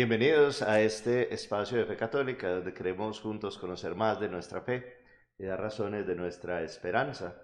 [0.00, 4.96] Bienvenidos a este espacio de fe católica donde queremos juntos conocer más de nuestra fe
[5.38, 7.42] y dar razones de nuestra esperanza.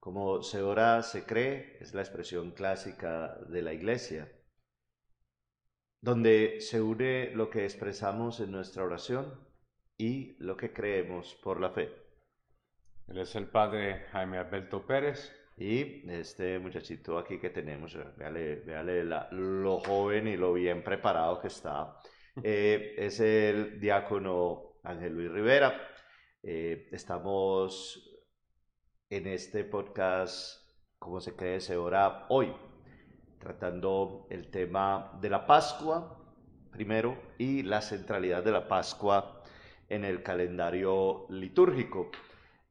[0.00, 4.28] Como se ora, se cree, es la expresión clásica de la iglesia,
[6.00, 9.38] donde se une lo que expresamos en nuestra oración
[9.96, 11.88] y lo que creemos por la fe.
[13.06, 15.32] Él es el padre Jaime Alberto Pérez.
[15.56, 21.48] Y este muchachito aquí que tenemos, véale, véale lo joven y lo bien preparado que
[21.48, 21.98] está,
[22.42, 25.88] eh, es el diácono Ángel Luis Rivera.
[26.42, 28.10] Eh, estamos
[29.10, 30.66] en este podcast,
[30.98, 32.52] como se cree, se ora hoy,
[33.38, 36.18] tratando el tema de la Pascua
[36.72, 39.42] primero y la centralidad de la Pascua
[39.88, 42.10] en el calendario litúrgico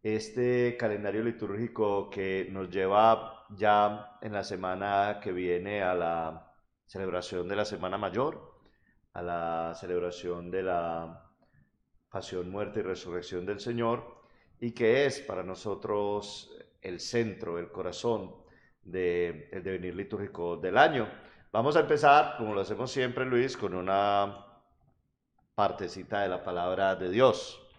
[0.04, 6.54] este calendario litúrgico que nos lleva ya en la semana que viene a la
[6.86, 8.60] celebración de la Semana Mayor,
[9.14, 11.32] a la celebración de la
[12.10, 14.22] pasión, muerte y resurrección del Señor,
[14.60, 18.36] y que es para nosotros el centro, el corazón
[18.84, 21.08] del de devenir litúrgico del año.
[21.52, 24.48] Vamos a empezar, como lo hacemos siempre, Luis, con una
[25.54, 27.71] partecita de la palabra de Dios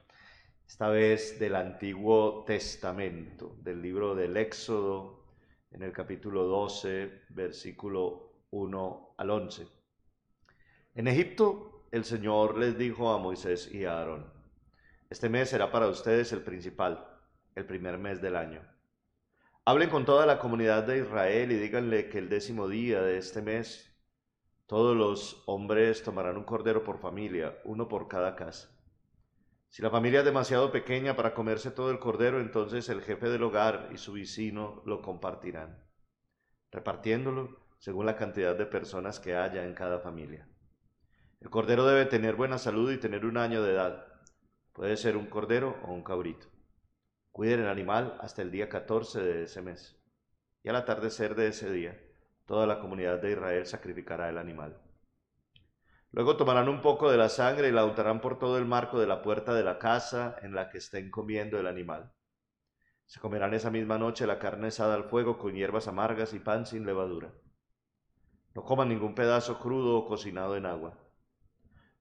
[0.72, 5.22] esta vez del Antiguo Testamento, del libro del Éxodo,
[5.70, 9.66] en el capítulo 12, versículo 1 al 11.
[10.94, 14.32] En Egipto el Señor les dijo a Moisés y a Aarón,
[15.10, 17.06] este mes será para ustedes el principal,
[17.54, 18.62] el primer mes del año.
[19.66, 23.42] Hablen con toda la comunidad de Israel y díganle que el décimo día de este
[23.42, 23.94] mes
[24.64, 28.81] todos los hombres tomarán un cordero por familia, uno por cada casa.
[29.72, 33.42] Si la familia es demasiado pequeña para comerse todo el cordero, entonces el jefe del
[33.42, 35.82] hogar y su vecino lo compartirán,
[36.70, 40.46] repartiéndolo según la cantidad de personas que haya en cada familia.
[41.40, 44.08] El cordero debe tener buena salud y tener un año de edad.
[44.74, 46.48] Puede ser un cordero o un cabrito.
[47.30, 49.98] Cuiden el animal hasta el día 14 de ese mes.
[50.62, 51.98] Y al atardecer de ese día,
[52.44, 54.76] toda la comunidad de Israel sacrificará el animal.
[56.12, 59.06] Luego tomarán un poco de la sangre y la untarán por todo el marco de
[59.06, 62.12] la puerta de la casa en la que estén comiendo el animal.
[63.06, 66.66] Se comerán esa misma noche la carne asada al fuego con hierbas amargas y pan
[66.66, 67.32] sin levadura.
[68.54, 70.98] No coman ningún pedazo crudo o cocinado en agua.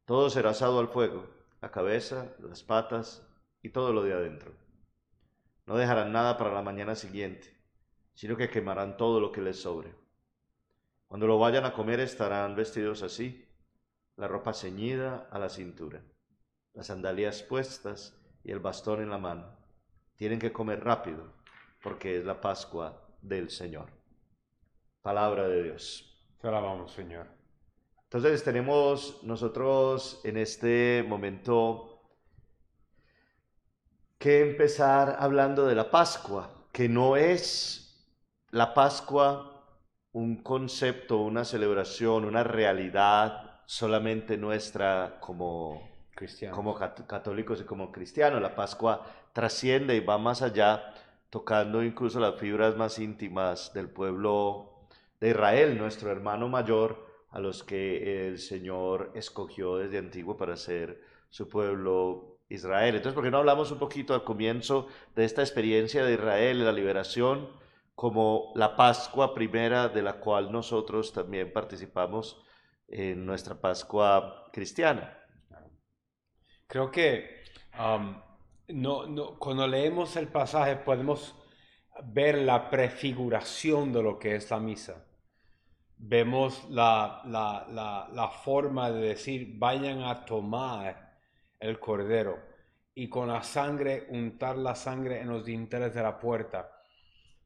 [0.04, 1.30] Todo será asado al fuego,
[1.62, 3.26] la cabeza, las patas
[3.62, 4.52] y todo lo de adentro.
[5.66, 7.58] No dejarán nada para la mañana siguiente,
[8.14, 9.96] sino que quemarán todo lo que les sobre.
[11.08, 13.48] Cuando lo vayan a comer estarán vestidos así
[14.22, 16.04] la ropa ceñida a la cintura,
[16.74, 19.58] las sandalias puestas y el bastón en la mano.
[20.16, 21.34] Tienen que comer rápido
[21.82, 23.90] porque es la Pascua del Señor.
[25.02, 26.24] Palabra de Dios.
[26.40, 27.26] Te alabamos, Señor.
[28.04, 32.04] Entonces tenemos nosotros en este momento
[34.20, 38.08] que empezar hablando de la Pascua, que no es
[38.52, 39.66] la Pascua
[40.12, 45.90] un concepto, una celebración, una realidad solamente nuestra como,
[46.52, 48.42] como católicos y como cristianos.
[48.42, 50.94] La Pascua trasciende y va más allá,
[51.30, 54.74] tocando incluso las fibras más íntimas del pueblo
[55.22, 61.02] de Israel, nuestro hermano mayor, a los que el Señor escogió desde antiguo para ser
[61.30, 62.96] su pueblo Israel.
[62.96, 66.74] Entonces, ¿por qué no hablamos un poquito al comienzo de esta experiencia de Israel, la
[66.74, 67.48] liberación,
[67.96, 72.44] como la Pascua primera de la cual nosotros también participamos
[72.92, 75.18] en nuestra Pascua cristiana.
[76.68, 77.44] Creo que
[77.80, 78.22] um,
[78.70, 81.36] no, no, cuando leemos el pasaje podemos
[82.04, 85.06] ver la prefiguración de lo que es la misa.
[85.98, 91.20] Vemos la, la, la, la forma de decir, vayan a tomar
[91.60, 92.40] el cordero
[92.94, 96.72] y con la sangre, untar la sangre en los dinteles de la puerta.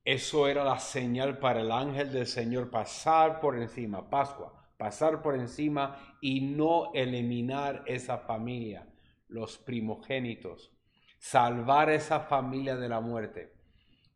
[0.04, 5.36] Eso era la señal para el ángel del Señor pasar por encima, Pascua, pasar por
[5.36, 8.88] encima y no eliminar esa familia,
[9.28, 10.72] los primogénitos,
[11.18, 13.54] salvar esa familia de la muerte.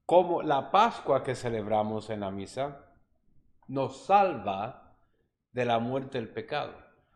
[0.06, 2.86] Como la Pascua que celebramos en la misa
[3.68, 4.98] nos salva
[5.52, 6.74] de la muerte del pecado,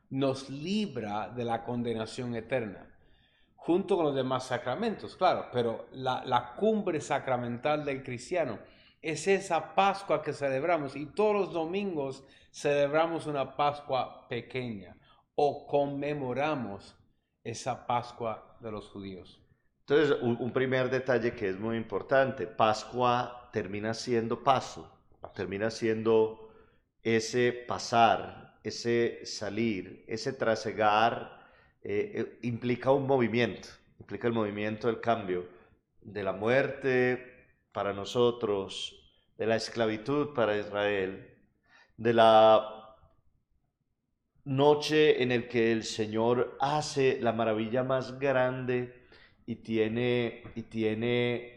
[0.10, 2.94] nos libra de la condenación eterna
[3.63, 8.60] junto con los demás sacramentos, claro, pero la, la, cumbre sacramental del cristiano
[9.04, 14.98] es esa Pascua que celebramos y todos los domingos celebramos una Pascua pequeña
[15.36, 16.96] o conmemoramos
[17.44, 19.40] esa Pascua de los judíos.
[19.82, 24.90] Entonces, un, primer detalle que es muy importante, Pascua termina siendo paso,
[25.36, 26.50] termina siendo
[27.04, 31.46] ese pasar ese salir, ese trasegar,
[31.84, 33.68] eh, eh, implica un movimiento,
[34.00, 35.48] implica el movimiento del cambio,
[36.02, 37.33] de la muerte
[37.74, 39.00] para nosotros,
[39.38, 41.38] de la esclavitud para Israel,
[41.98, 42.96] de la
[44.46, 49.08] noche en el que el Señor hace la maravilla más grande
[49.46, 51.54] y tiene, y tiene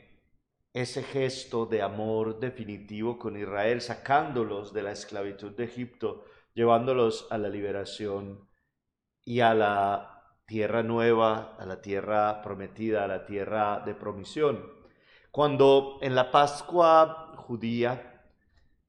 [0.72, 6.24] ese gesto de amor definitivo con Israel, sacándolos de la esclavitud de Egipto,
[6.54, 8.48] llevándolos a la liberación
[9.24, 10.16] y a la
[10.46, 14.75] tierra nueva, a la tierra prometida, a la tierra de promisión.
[15.36, 18.22] Cuando en la Pascua judía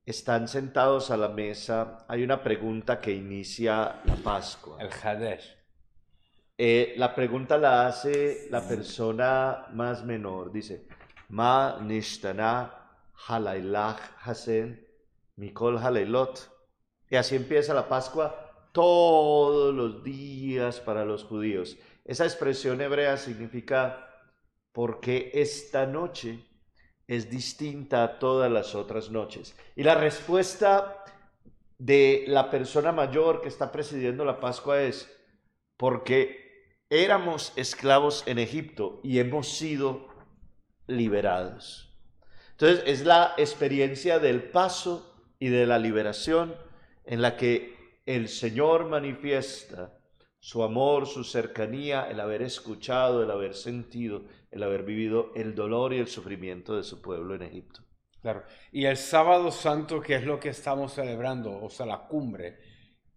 [0.06, 4.78] están sentados a la mesa, hay una pregunta que inicia la Pascua.
[4.80, 5.58] El Hadesh.
[6.58, 10.54] Eh, la pregunta la hace la persona más menor.
[10.54, 10.88] Dice,
[11.28, 12.74] Ma nishtana
[13.28, 14.88] halailach hasen
[15.36, 16.50] mikol halailot.
[17.10, 21.76] Y así empieza la Pascua todos los días para los judíos.
[22.06, 24.07] Esa expresión hebrea significa
[24.78, 26.38] porque esta noche
[27.08, 29.56] es distinta a todas las otras noches.
[29.76, 31.04] Y la respuesta
[31.80, 35.12] de la persona mayor que está presidiendo la Pascua es
[35.78, 40.10] porque éramos esclavos en Egipto y hemos sido
[40.86, 41.92] liberados.
[42.52, 46.56] Entonces es la experiencia del paso y de la liberación
[47.04, 49.97] en la que el Señor manifiesta
[50.48, 55.94] su amor, su cercanía, el haber escuchado, el haber sentido, el haber vivido el dolor
[55.94, 57.82] y el sufrimiento de su pueblo en Egipto.
[58.22, 58.44] Claro.
[58.72, 62.60] Y el sábado santo, que es lo que estamos celebrando, o sea, la cumbre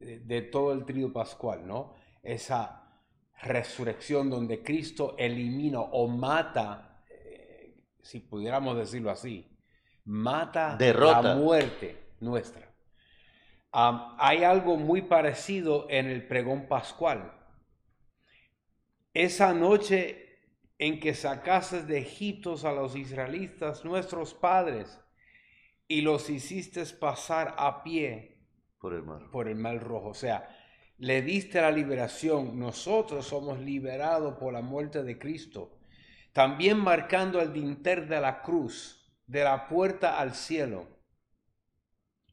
[0.00, 1.94] de, todo el trío pascual, ¿no?
[2.20, 3.00] Esa
[3.42, 9.56] resurrección donde Cristo elimina o mata, eh, si pudiéramos decirlo así,
[10.04, 12.69] mata la muerte nuestra
[13.72, 17.32] hay algo muy parecido en el pregón pascual.
[19.14, 20.38] Esa noche
[20.78, 24.98] en que sacaste de Egipto a los israelitas, nuestros padres,
[25.86, 28.38] y los hiciste pasar a pie
[28.78, 30.08] por el mar, por el mar rojo.
[30.10, 30.48] O sea,
[30.98, 32.58] le diste la liberación.
[32.58, 35.78] Nosotros somos liberados por la muerte de Cristo.
[36.32, 40.99] También marcando el dinter de la cruz, de la puerta al cielo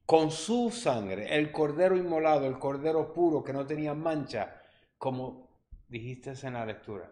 [0.08, 4.62] con su sangre, el cordero inmolado, el cordero puro que no tenía mancha,
[4.98, 5.50] como
[5.90, 7.12] dijiste en la lectura,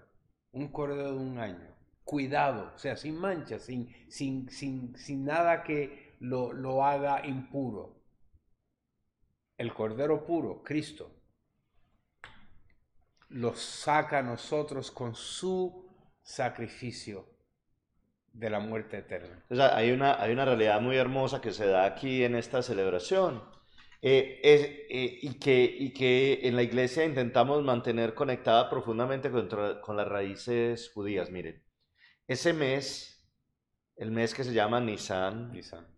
[0.54, 1.76] un cordero de un año,
[2.06, 8.02] cuidado, o sea, sin mancha, sin, sin, sin, sin nada que lo, lo haga impuro.
[9.58, 11.12] El cordero puro, Cristo,
[13.28, 15.86] lo saca a nosotros con su
[16.22, 17.35] sacrificio
[18.36, 19.44] de la muerte eterna.
[19.74, 23.42] hay, una, hay una realidad muy hermosa que se da aquí en esta celebración
[24.02, 29.48] eh, eh, y, que, y que en la iglesia intentamos mantener conectada profundamente con,
[29.82, 31.32] con las raíces judías.
[31.32, 31.64] Miren,
[32.28, 33.26] ese mes,
[33.96, 35.54] el mes que se llama Nisan,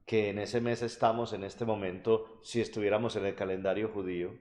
[0.06, 4.38] que en ese mes estamos en este momento, si estuviéramos en el calendario judío,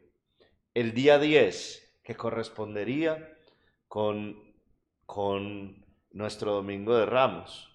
[0.75, 3.37] el día 10, que correspondería
[3.89, 4.55] con,
[5.07, 7.73] con nuestro domingo de Ramos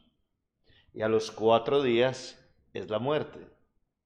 [0.93, 2.37] y a los cuatro días
[2.73, 3.39] es la muerte.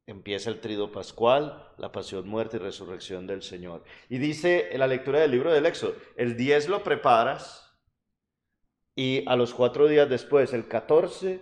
[0.07, 3.83] Empieza el trido pascual, la pasión, muerte y resurrección del Señor.
[4.07, 7.65] Y dice en la lectura del libro del Éxodo, el 10 lo preparas
[8.95, 11.41] y a los cuatro días después, el 14,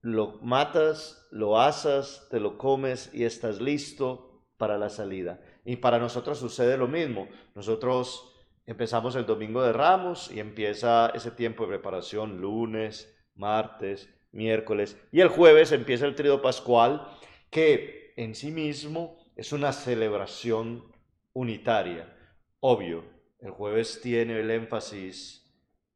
[0.00, 5.40] lo matas, lo asas, te lo comes y estás listo para la salida.
[5.64, 7.28] Y para nosotros sucede lo mismo.
[7.54, 8.34] Nosotros
[8.66, 15.20] empezamos el domingo de Ramos y empieza ese tiempo de preparación lunes, martes, miércoles y
[15.20, 17.08] el jueves empieza el trío pascual
[17.50, 20.84] que en sí mismo es una celebración
[21.32, 22.14] unitaria.
[22.60, 23.04] Obvio,
[23.40, 25.48] el jueves tiene el énfasis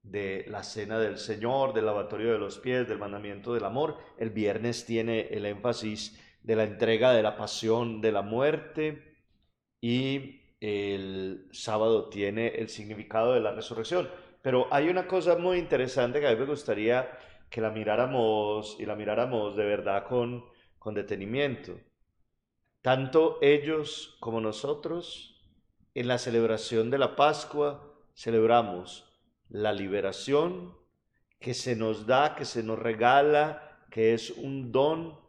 [0.02, 3.98] de la cena del Señor, del lavatorio de los pies, del mandamiento del amor.
[4.18, 9.16] El viernes tiene el énfasis de la entrega de la pasión, de la muerte.
[9.80, 14.08] Y el sábado tiene el significado de la resurrección.
[14.42, 17.08] Pero hay una cosa muy interesante que a mí me gustaría
[17.52, 20.42] que la miráramos y la miráramos de verdad con,
[20.78, 21.78] con detenimiento.
[22.80, 25.38] Tanto ellos como nosotros,
[25.92, 29.06] en la celebración de la Pascua, celebramos
[29.50, 30.75] la liberación
[31.40, 35.21] que se nos da, que se nos regala, que es un don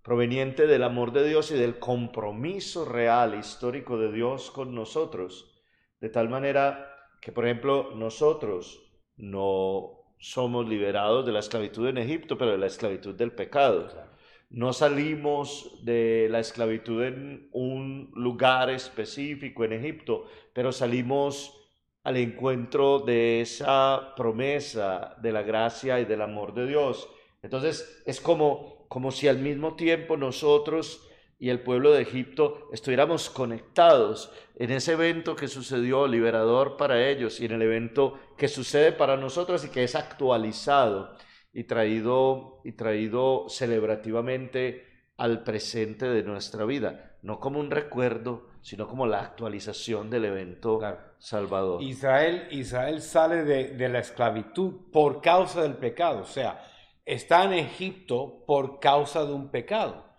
[0.00, 5.62] proveniente del amor de Dios y del compromiso real, histórico de Dios con nosotros.
[6.00, 12.38] De tal manera que, por ejemplo, nosotros no somos liberados de la esclavitud en Egipto,
[12.38, 13.88] pero de la esclavitud del pecado.
[14.50, 21.58] no salimos de la esclavitud en un lugar específico en Egipto, pero salimos
[22.04, 27.08] al encuentro de esa promesa de la gracia y del amor de Dios.
[27.42, 31.08] Entonces es como, como si al mismo tiempo nosotros
[31.42, 37.40] y el pueblo de Egipto estuviéramos conectados en ese evento que sucedió liberador para ellos
[37.40, 41.16] y en el evento que sucede para nosotros y que es actualizado
[41.52, 48.86] y traído, y traído celebrativamente al presente de nuestra vida, no como un recuerdo, sino
[48.86, 50.78] como la actualización del evento
[51.18, 51.82] salvador.
[51.82, 56.64] Israel, Israel sale de, de la esclavitud por causa del pecado, o sea,
[57.04, 60.11] está en Egipto por causa de un pecado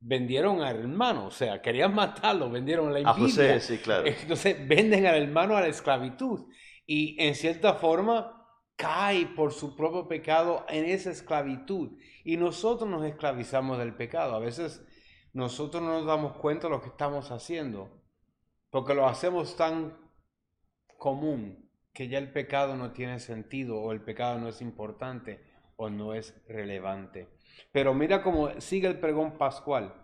[0.00, 3.60] vendieron al hermano, o sea, querían matarlo, vendieron la envidia.
[3.60, 4.06] sí, claro.
[4.06, 6.46] Entonces venden al hermano a la esclavitud
[6.86, 8.34] y en cierta forma
[8.76, 14.34] cae por su propio pecado en esa esclavitud y nosotros nos esclavizamos del pecado.
[14.34, 14.86] A veces
[15.32, 17.90] nosotros no nos damos cuenta de lo que estamos haciendo
[18.70, 19.96] porque lo hacemos tan
[20.96, 25.42] común que ya el pecado no tiene sentido o el pecado no es importante
[25.78, 27.28] o no es relevante.
[27.72, 29.94] Pero mira cómo sigue el pregón pascual.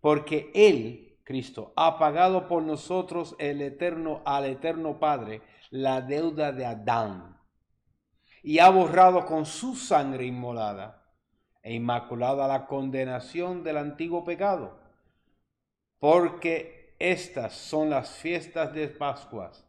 [0.00, 6.64] Porque Él, Cristo, ha pagado por nosotros el eterno, al eterno Padre la deuda de
[6.64, 7.36] Adán.
[8.42, 11.02] Y ha borrado con su sangre inmolada
[11.62, 14.78] e inmaculada la condenación del antiguo pecado.
[15.98, 19.66] Porque estas son las fiestas de Pascuas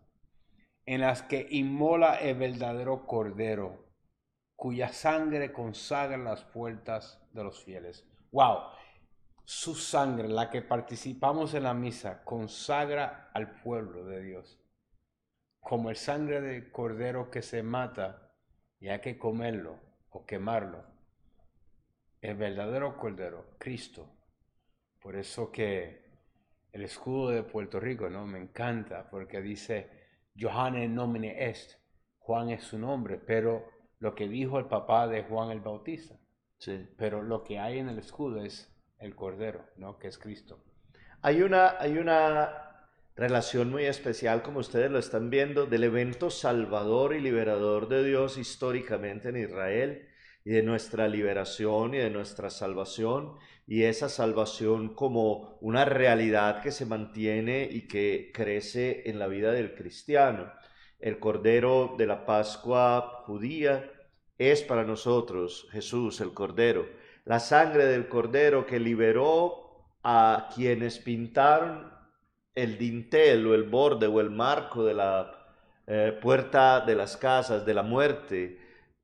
[0.85, 3.87] en las que inmola el verdadero Cordero
[4.57, 8.03] cuya sangre consagra las puertas de los fieles.
[8.31, 8.63] ¡Wow!
[9.45, 14.59] Su sangre, la que participamos en la misa, consagra al pueblo de Dios.
[15.61, 18.33] Como el sangre de cordero que se mata
[18.79, 20.83] y hay que comerlo o quemarlo.
[22.19, 24.09] El verdadero cordero, Cristo.
[24.99, 26.03] Por eso que
[26.71, 28.25] el escudo de Puerto Rico, ¿no?
[28.25, 29.89] Me encanta porque dice,
[30.37, 31.75] Johanne nomine est.
[32.17, 36.15] Juan es su nombre, pero lo que dijo el papá de Juan el Bautista.
[36.57, 36.87] Sí.
[36.97, 39.99] Pero lo que hay en el escudo es el Cordero, ¿no?
[39.99, 40.63] Que es Cristo.
[41.21, 42.67] Hay una, hay una
[43.15, 48.37] relación muy especial, como ustedes lo están viendo, del evento salvador y liberador de Dios
[48.37, 50.07] históricamente en Israel
[50.45, 53.35] y de nuestra liberación y de nuestra salvación
[53.65, 59.51] y esa salvación como una realidad que se mantiene y que crece en la vida
[59.51, 60.53] del cristiano.
[60.99, 63.91] El Cordero de la Pascua judía
[64.37, 66.87] es para nosotros Jesús, el Cordero.
[67.25, 71.91] La sangre del Cordero que liberó a quienes pintaron
[72.55, 75.37] el dintel o el borde o el marco de la
[75.85, 78.59] eh, puerta de las casas de la muerte,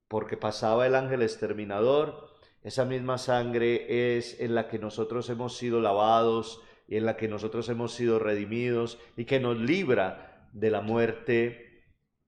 [0.08, 2.30] porque pasaba el ángel exterminador.
[2.64, 7.28] Esa misma sangre es en la que nosotros hemos sido lavados y en la que
[7.28, 11.63] nosotros hemos sido redimidos y que nos libra de la muerte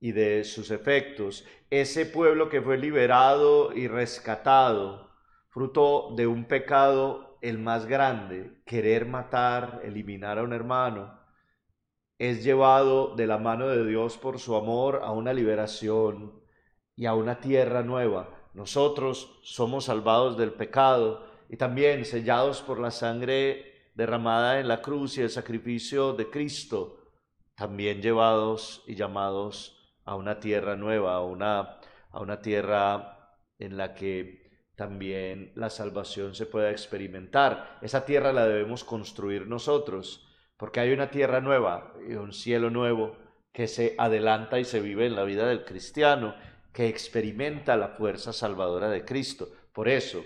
[0.06, 1.46] y de sus efectos.
[1.72, 5.10] Ese pueblo que fue liberado y rescatado,
[5.50, 11.20] fruto de un pecado el más grande, querer matar, eliminar a un hermano,
[12.20, 16.40] es llevado de la mano de Dios por su amor a una liberación
[16.96, 18.30] y a una tierra nueva.
[18.54, 25.18] Nosotros somos salvados del pecado y también sellados por la sangre derramada en la cruz
[25.18, 27.00] y el sacrificio de Cristo,
[27.56, 31.78] también llevados y llamados a una tierra nueva, a una,
[32.12, 34.46] a una tierra en la que
[34.76, 37.80] también la salvación se pueda experimentar.
[37.82, 43.18] Esa tierra la debemos construir nosotros, porque hay una tierra nueva y un cielo nuevo
[43.52, 46.36] que se adelanta y se vive en la vida del cristiano,
[46.74, 49.48] que experimenta la fuerza salvadora de Cristo.
[49.74, 50.26] Por eso,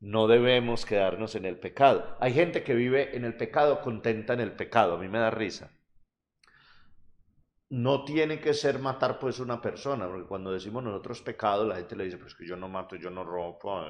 [0.00, 2.16] no debemos quedarnos en el pecado.
[2.20, 5.30] Hay gente que vive en el pecado contenta en el pecado, a mí me da
[5.30, 5.72] risa
[7.70, 11.96] no tiene que ser matar pues una persona, porque cuando decimos nosotros pecado, la gente
[11.96, 13.80] le dice, pues que yo no mato, yo no rompo.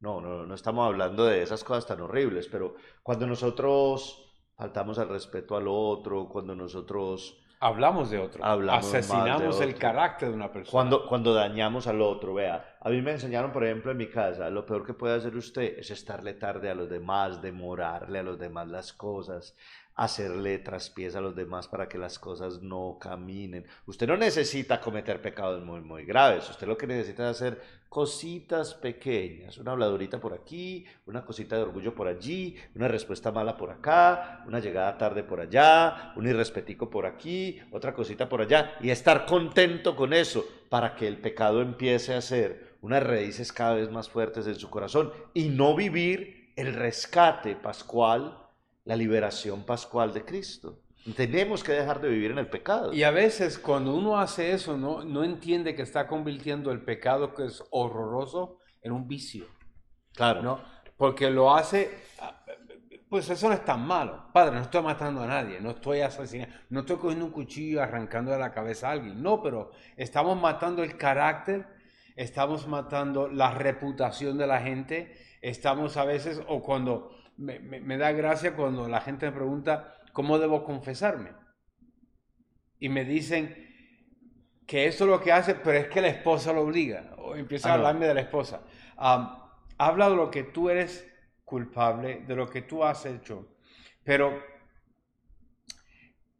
[0.00, 5.10] No, no, no estamos hablando de esas cosas tan horribles, pero cuando nosotros faltamos al
[5.10, 7.36] respeto al otro, cuando nosotros...
[7.62, 8.42] Hablamos de otro.
[8.42, 10.72] Asesinamos el carácter de una persona.
[10.72, 12.78] Cuando, cuando dañamos al otro, vea.
[12.80, 15.78] A mí me enseñaron, por ejemplo, en mi casa, lo peor que puede hacer usted
[15.78, 19.54] es estarle tarde a los demás, demorarle a los demás las cosas,
[19.94, 23.66] hacerle traspiés a los demás para que las cosas no caminen.
[23.86, 26.48] Usted no necesita cometer pecados muy, muy graves.
[26.48, 29.58] Usted lo que necesita es hacer cositas pequeñas.
[29.58, 34.44] Una habladurita por aquí, una cosita de orgullo por allí, una respuesta mala por acá,
[34.46, 38.76] una llegada tarde por allá, un irrespetico por aquí, otra cosita por allá.
[38.80, 43.74] Y estar contento con eso para que el pecado empiece a hacer unas raíces cada
[43.74, 48.38] vez más fuertes en su corazón y no vivir el rescate pascual,
[48.84, 50.80] la liberación pascual de Cristo.
[51.16, 52.92] Tenemos que dejar de vivir en el pecado.
[52.92, 57.34] Y a veces cuando uno hace eso, no, no entiende que está convirtiendo el pecado
[57.34, 59.46] que es horroroso en un vicio.
[60.14, 60.42] Claro.
[60.42, 60.60] ¿no?
[60.96, 61.90] Porque lo hace,
[63.08, 64.26] pues eso no es tan malo.
[64.32, 67.82] Padre, no estoy matando a nadie, no estoy asesinando, no estoy cogiendo un cuchillo y
[67.82, 69.22] arrancando de la cabeza a alguien.
[69.22, 71.66] No, pero estamos matando el carácter,
[72.16, 78.12] estamos matando la reputación de la gente, estamos a veces, o cuando me, me da
[78.12, 81.32] gracia cuando la gente me pregunta, ¿cómo debo confesarme?
[82.78, 83.68] Y me dicen
[84.66, 87.14] que eso es lo que hace, pero es que la esposa lo obliga.
[87.18, 88.62] O empieza a ah, hablarme de la esposa.
[88.96, 91.06] habla de lo que tú eres
[91.44, 93.56] culpable, de lo que tú has hecho.
[94.04, 94.40] Pero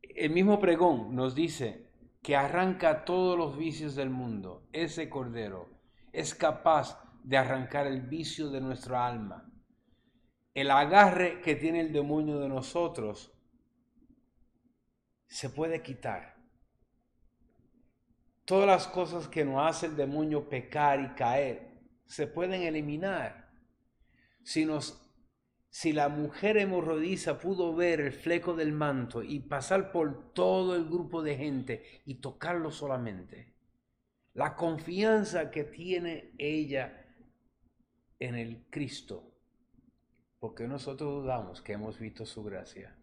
[0.03, 1.91] el mismo pregón nos dice
[2.23, 4.69] que arranca todos los vicios del mundo.
[4.73, 5.69] Ese cordero
[6.13, 9.51] es capaz de arrancar el vicio de nuestra alma.
[10.61, 13.33] El agarre que tiene el demonio de nosotros
[15.27, 16.37] se puede quitar.
[18.45, 23.51] Todas las cosas que nos hace el demonio pecar y caer se pueden eliminar.
[24.43, 25.01] Si, nos,
[25.71, 30.85] si la mujer hemorroidiza pudo ver el fleco del manto y pasar por todo el
[30.85, 33.55] grupo de gente y tocarlo solamente,
[34.35, 37.07] la confianza que tiene ella
[38.19, 39.30] en el Cristo,
[40.41, 42.97] porque nosotros dudamos que hemos visto su gracia.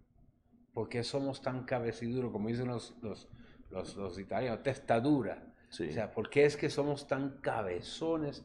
[0.74, 3.30] ¿Por qué somos tan cabeciduros, como dicen los, los,
[3.70, 5.54] los, italianos, testadura?
[5.70, 8.44] O sea, ¿por qué es que somos tan cabezones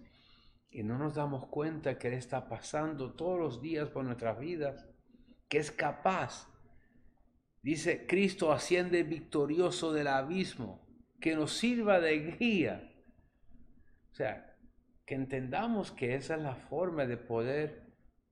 [0.70, 4.87] y no nos damos cuenta que Él está pasando todos los días por nuestras vidas?
[5.48, 6.48] Que es capaz.
[7.62, 10.87] Dice, Cristo asciende victorioso del abismo,
[11.20, 12.92] que nos sirva de guía.
[14.11, 14.57] O sea,
[15.07, 17.81] que entendamos que esa es la forma de poder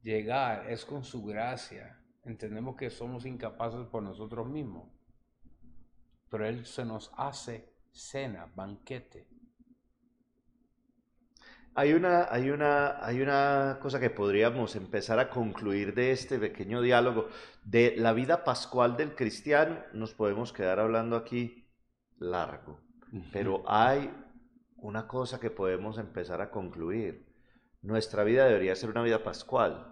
[0.02, 4.88] llegar, es con su gracia entendemos que somos incapaces por nosotros mismos.
[6.28, 9.26] Pero Él se nos hace cena, banquete.
[11.74, 16.82] Hay una, hay, una, hay una cosa que podríamos empezar a concluir de este pequeño
[16.82, 17.28] diálogo.
[17.64, 21.68] De la vida pascual del cristiano nos podemos quedar hablando aquí
[22.18, 22.80] largo.
[23.32, 24.12] Pero hay
[24.76, 27.26] una cosa que podemos empezar a concluir.
[27.82, 29.89] Nuestra vida debería ser una vida pascual.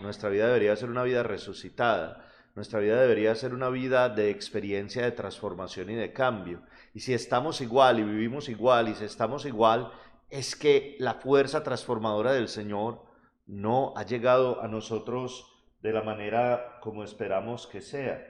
[0.00, 2.24] Nuestra vida debería ser una vida resucitada.
[2.54, 6.62] Nuestra vida debería ser una vida de experiencia de transformación y de cambio.
[6.92, 9.90] Y si estamos igual y vivimos igual y si estamos igual,
[10.30, 13.02] es que la fuerza transformadora del Señor
[13.46, 15.50] no ha llegado a nosotros
[15.82, 18.24] de la manera como esperamos que sea.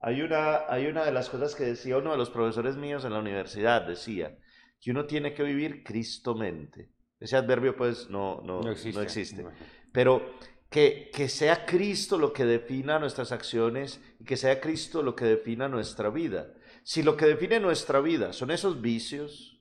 [0.00, 3.12] Hay una, hay una de las cosas que decía uno de los profesores míos en
[3.12, 4.36] la universidad, decía
[4.80, 6.90] que uno tiene que vivir cristomente.
[7.20, 8.98] Ese adverbio pues no, no, no existe.
[8.98, 9.46] No existe.
[9.92, 10.34] Pero
[10.76, 15.68] que, sea Cristo lo que defina nuestras acciones y que sea Cristo lo que defina
[15.68, 16.52] nuestra vida.
[16.84, 19.58] Si lo que define nuestra vida son esos vicios,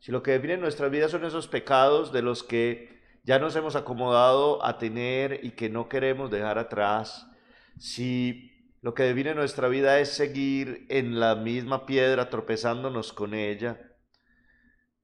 [0.00, 3.74] si lo que define nuestra vida son esos pecados de los que ya nos hemos
[3.74, 7.26] acomodado a tener y que no queremos dejar atrás,
[7.78, 13.80] si lo que define nuestra vida es seguir en la misma piedra tropezándonos con ella,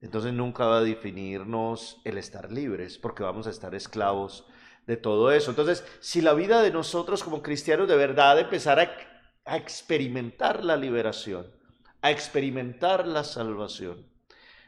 [0.01, 4.45] entonces nunca va a definirnos el estar libres, porque vamos a estar esclavos
[4.87, 5.51] de todo eso.
[5.51, 8.91] Entonces, si la vida de nosotros como cristianos de verdad empezara
[9.45, 11.47] a, experimentar la liberación,
[12.01, 14.05] a experimentar la salvación,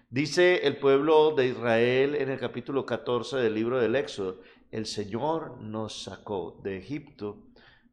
[0.09, 5.61] dice el pueblo de Israel en el capítulo 14 del libro del Éxodo, el Señor
[5.61, 7.43] nos sacó de Egipto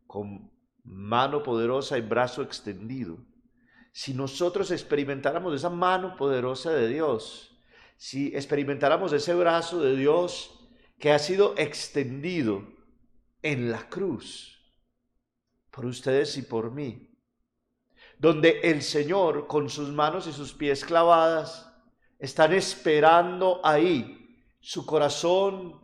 [0.07, 0.51] con
[0.85, 3.19] mano poderosa y brazo extendido.
[3.93, 7.57] Si nosotros experimentáramos esa mano poderosa de Dios,
[7.97, 10.64] si experimentáramos ese brazo de Dios,
[11.05, 12.67] que ha sido extendido
[13.43, 14.59] en la cruz
[15.71, 17.15] por ustedes y por mí,
[18.19, 21.71] donde el Señor con sus manos y sus pies clavadas
[22.19, 25.79] están esperando ahí su corazón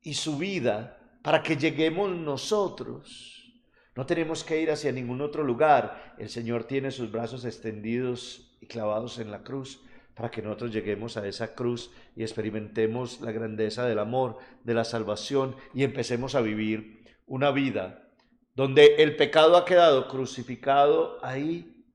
[0.00, 3.60] y su vida para que lleguemos nosotros.
[3.94, 6.14] No tenemos que ir hacia ningún otro lugar.
[6.16, 9.82] El Señor tiene sus brazos extendidos y clavados en la cruz
[10.14, 14.84] para que nosotros lleguemos a esa cruz y experimentemos la grandeza del amor, de la
[14.84, 18.10] salvación y empecemos a vivir una vida
[18.54, 21.86] donde el pecado ha quedado crucificado ahí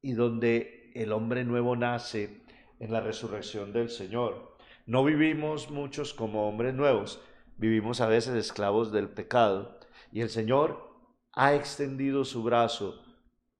[0.00, 2.42] y donde el hombre nuevo nace
[2.78, 4.56] en la resurrección del Señor.
[4.86, 7.20] No vivimos muchos como hombres nuevos,
[7.58, 9.78] vivimos a veces esclavos del pecado
[10.10, 10.90] y el Señor
[11.32, 13.02] ha extendido su brazo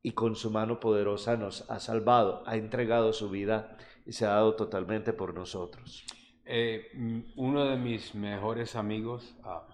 [0.02, 3.76] y con su mano poderosa nos ha salvado, ha entregado su vida
[4.08, 6.04] se ha dado totalmente por nosotros.
[6.44, 6.88] Eh,
[7.36, 9.66] uno de mis mejores amigos, ah,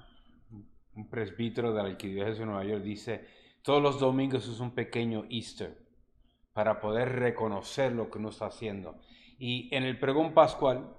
[0.95, 3.27] un presbítero de la Arquidiócesis de Nueva York, dice,
[3.63, 5.87] todos los domingos es un pequeño Easter
[6.53, 9.01] para poder reconocer lo que uno está haciendo.
[9.39, 10.97] Y en el pregón pascual,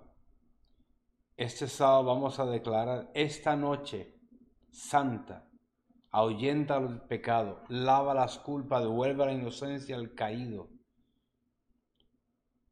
[1.35, 4.15] este sábado vamos a declarar esta noche
[4.71, 5.47] santa,
[6.11, 10.69] ahuyenta el pecado, lava las culpas, devuelve la inocencia al caído.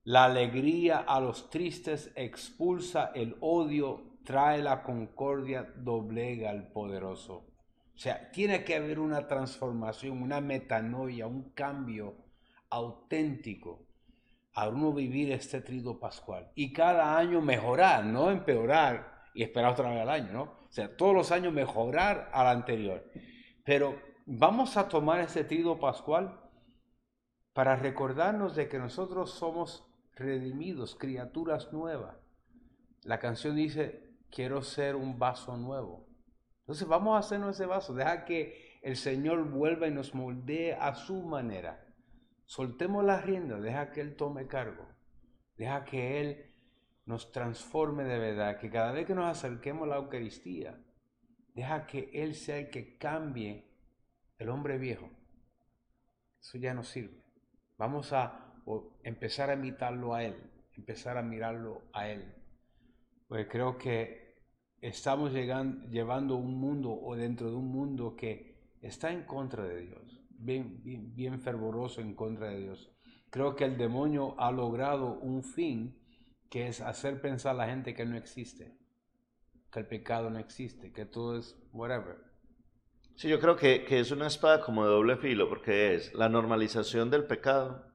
[0.07, 7.37] La alegría a los tristes expulsa el odio, trae la concordia, doblega al poderoso.
[7.37, 12.17] O sea, tiene que haber una transformación, una metanoia, un cambio
[12.69, 13.87] auténtico
[14.53, 16.51] a uno vivir este trido pascual.
[16.53, 20.43] Y cada año mejorar, no empeorar y esperar otra vez al año, ¿no?
[20.43, 23.09] O sea, todos los años mejorar al anterior.
[23.63, 26.39] Pero vamos a tomar este trido pascual
[27.53, 32.15] para recordarnos de que nosotros somos redimidos, criaturas nuevas.
[33.03, 36.07] La canción dice, quiero ser un vaso nuevo.
[36.61, 40.95] Entonces vamos a hacernos ese vaso, deja que el Señor vuelva y nos moldee a
[40.95, 41.85] su manera.
[42.45, 44.87] Soltemos la rienda, deja que Él tome cargo,
[45.57, 46.51] deja que Él
[47.05, 50.79] nos transforme de verdad, que cada vez que nos acerquemos a la Eucaristía,
[51.53, 53.71] deja que Él sea el que cambie
[54.37, 55.09] el hombre viejo.
[56.39, 57.23] Eso ya no sirve.
[57.77, 58.44] Vamos a
[59.03, 60.35] empezar a imitarlo a Él,
[60.73, 62.33] empezar a mirarlo a Él.
[63.27, 64.35] Pues creo que
[64.81, 69.81] estamos llegando, llevando un mundo o dentro de un mundo que está en contra de
[69.81, 70.81] Dios bien,
[71.15, 72.91] bien, fervoroso en contra de Dios.
[73.29, 75.97] Creo que el demonio ha logrado un fin
[76.49, 78.77] que es hacer pensar a la gente que no existe,
[79.71, 82.17] que el pecado no existe, que todo es whatever.
[83.15, 86.29] Sí, yo creo que, que, es una espada como de doble filo, porque es la
[86.29, 87.94] normalización del pecado,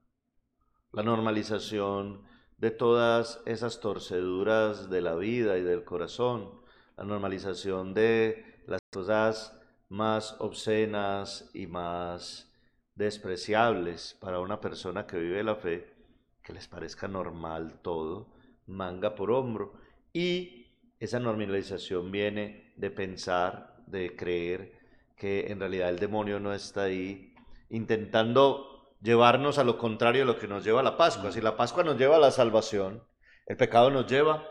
[0.93, 2.23] la normalización
[2.59, 6.51] de todas esas torceduras de la vida y del corazón,
[6.97, 12.53] la normalización de las cosas más obscenas y más
[12.95, 15.95] despreciables para una persona que vive la fe,
[16.43, 18.29] que les parezca normal todo,
[18.67, 19.75] manga por hombro.
[20.13, 20.67] Y
[20.99, 24.79] esa normalización viene de pensar, de creer
[25.17, 27.35] que en realidad el demonio no está ahí
[27.71, 28.70] intentando
[29.01, 31.33] llevarnos a lo contrario de lo que nos lleva a la Pascua.
[31.33, 33.03] Si la Pascua nos lleva a la salvación,
[33.47, 34.47] el pecado nos lleva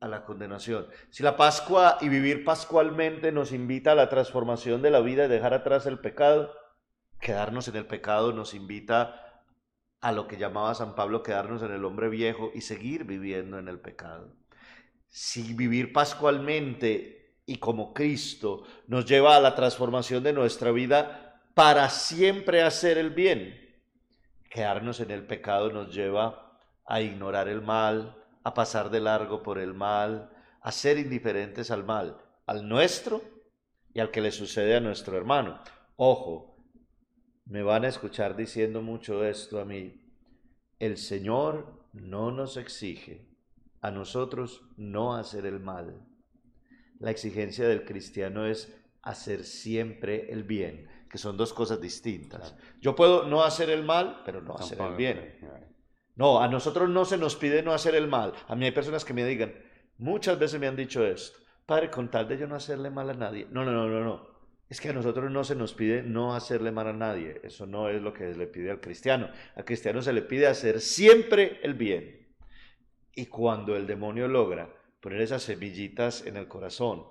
[0.00, 0.86] a la condenación.
[1.10, 5.28] Si la Pascua y vivir pascualmente nos invita a la transformación de la vida y
[5.28, 6.52] dejar atrás el pecado,
[7.20, 9.22] quedarnos en el pecado nos invita
[10.00, 13.68] a lo que llamaba San Pablo quedarnos en el hombre viejo y seguir viviendo en
[13.68, 14.34] el pecado.
[15.08, 21.88] Si vivir pascualmente y como Cristo nos lleva a la transformación de nuestra vida para
[21.88, 23.65] siempre hacer el bien,
[24.50, 29.58] quedarnos en el pecado nos lleva a ignorar el mal, a pasar de largo por
[29.58, 30.30] el mal,
[30.60, 33.22] a ser indiferentes al mal, al nuestro
[33.92, 35.60] y al que le sucede a nuestro hermano.
[35.96, 36.56] Ojo,
[37.44, 40.02] me van a escuchar diciendo mucho esto a mí.
[40.78, 43.28] El Señor no nos exige
[43.80, 46.06] a nosotros no hacer el mal.
[46.98, 52.54] La exigencia del cristiano es hacer siempre el bien, que son dos cosas distintas.
[52.78, 55.38] Yo puedo no hacer el mal, pero no hacer el bien.
[56.14, 58.34] No, a nosotros no se nos pide no hacer el mal.
[58.48, 59.54] A mí hay personas que me digan,
[59.96, 63.14] muchas veces me han dicho esto, Padre, con tal de yo no hacerle mal a
[63.14, 63.46] nadie.
[63.50, 64.28] No, no, no, no, no.
[64.68, 67.40] Es que a nosotros no se nos pide no hacerle mal a nadie.
[67.42, 69.30] Eso no es lo que se le pide al cristiano.
[69.54, 72.28] Al cristiano se le pide hacer siempre el bien.
[73.14, 74.68] Y cuando el demonio logra
[75.00, 77.06] poner esas semillitas en el corazón,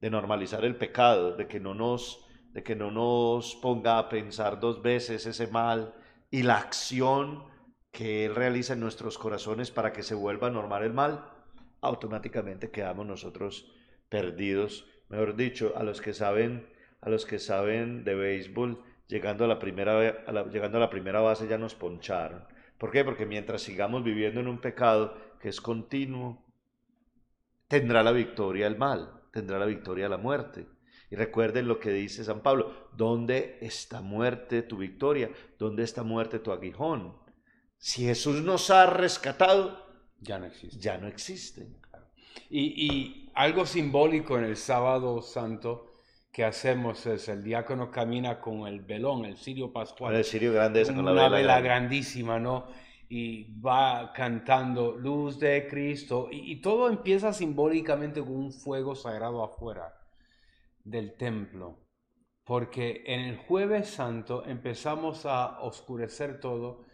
[0.00, 4.60] de normalizar el pecado, de que no nos, de que no nos ponga a pensar
[4.60, 5.94] dos veces ese mal
[6.30, 7.44] y la acción
[7.90, 11.28] que Él realiza en nuestros corazones para que se vuelva normal el mal,
[11.80, 13.70] automáticamente quedamos nosotros
[14.08, 14.86] perdidos.
[15.08, 16.68] Mejor dicho, a los que saben,
[17.00, 21.46] a los que saben de béisbol, llegando a la primera, llegando a la primera base
[21.48, 22.44] ya nos poncharon.
[22.78, 23.04] ¿Por qué?
[23.04, 26.44] Porque mientras sigamos viviendo en un pecado que es continuo,
[27.68, 30.66] tendrá la victoria el mal, tendrá la victoria la muerte.
[31.12, 35.30] Y recuerden lo que dice San Pablo, ¿dónde está muerte tu victoria?
[35.58, 37.14] ¿Dónde está muerte tu aguijón?
[37.76, 39.76] Si Jesús nos ha rescatado,
[40.20, 40.78] ya no existe.
[40.78, 41.68] Ya no existe.
[42.48, 45.92] Y, algo simbólico en el sábado santo
[46.32, 50.14] que hacemos es el diácono camina con el velón, el cirio pascual.
[50.14, 52.68] El cirio grande, con una vela, grandísima, ¿no?
[53.10, 56.28] Y va cantando luz de Cristo.
[56.32, 59.92] Y, y todo empieza simbólicamente con un fuego sagrado afuera
[60.84, 61.78] del templo.
[62.44, 66.84] Porque en el jueves santo empezamos a oscurecer todo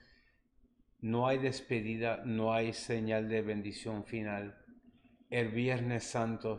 [1.00, 4.56] no hay despedida, no hay señal de bendición final.
[5.30, 6.58] el Viernes Santo,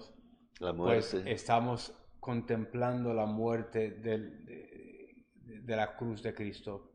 [0.59, 5.25] La pues estamos contemplando la muerte del- de,
[5.63, 6.91] de la cruz de Cristo.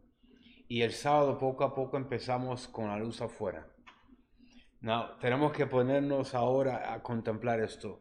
[0.68, 3.66] Y el sábado poco a poco empezamos con la luz afuera.
[4.80, 8.00] Now, tenemos que ponernos ahora a contemplar esto.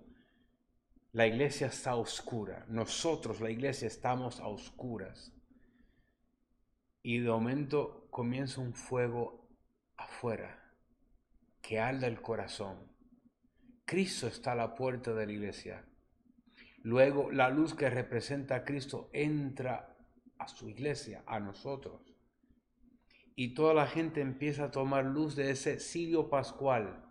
[1.14, 2.66] La iglesia está oscura.
[2.68, 5.32] Nosotros, la iglesia, estamos a oscuras.
[7.04, 9.48] Y de momento comienza un fuego
[9.96, 10.60] afuera
[11.62, 12.80] que arda el corazón.
[13.86, 15.86] Cristo está a la puerta de la iglesia.
[16.82, 19.96] Luego la luz que representa a Cristo entra
[20.40, 22.02] a su iglesia, a nosotros.
[23.36, 27.03] Y toda la gente empieza a tomar luz de ese cirio pascual.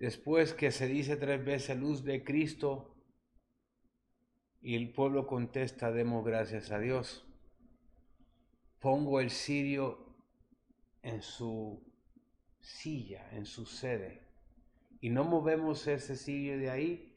[0.00, 2.96] Después que se dice tres veces luz de Cristo
[4.62, 7.26] y el pueblo contesta, demos gracias a Dios.
[8.78, 10.16] Pongo el cirio
[11.02, 11.86] en su
[12.60, 14.26] silla, en su sede.
[15.02, 17.14] Y no movemos ese cirio de ahí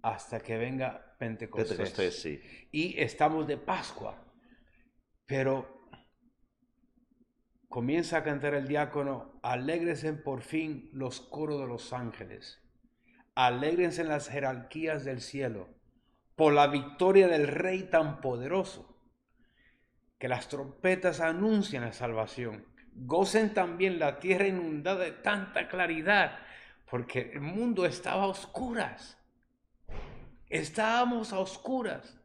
[0.00, 1.76] hasta que venga Pentecostés.
[1.76, 2.40] Pentecostés, sí.
[2.70, 4.24] Y estamos de Pascua.
[5.26, 5.73] Pero
[7.74, 12.62] comienza a cantar el diácono, alégrense por fin los coros de los ángeles,
[13.34, 15.66] alégrense en las jerarquías del cielo,
[16.36, 18.96] por la victoria del Rey tan poderoso,
[20.20, 26.38] que las trompetas anuncian la salvación, gocen también la tierra inundada de tanta claridad,
[26.88, 29.18] porque el mundo estaba a oscuras,
[30.48, 32.20] estábamos a oscuras.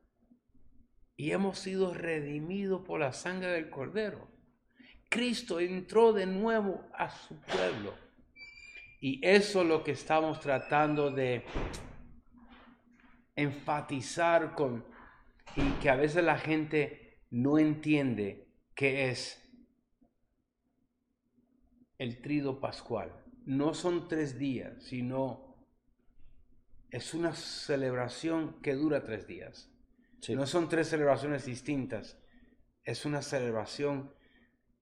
[1.18, 4.39] Y hemos sido redimidos por la sangre del Cordero.
[5.10, 7.94] Cristo entró de nuevo a su pueblo.
[9.02, 11.44] Y eso es lo que estamos tratando de
[13.36, 14.86] enfatizar con,
[15.56, 19.42] y que a veces la gente no entiende qué es
[21.98, 23.14] el trido pascual.
[23.46, 25.50] No son tres días, sino
[26.92, 29.72] es una celebración que dura tres días.
[30.22, 30.36] Sí.
[30.36, 32.18] No son tres celebraciones distintas.
[32.84, 34.14] Es una celebración